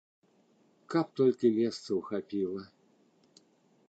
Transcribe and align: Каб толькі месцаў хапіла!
Каб 0.93 1.05
толькі 1.19 1.51
месцаў 1.59 1.97
хапіла! 2.07 2.63